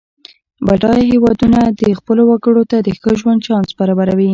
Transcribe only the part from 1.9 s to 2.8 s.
خپلو وګړو ته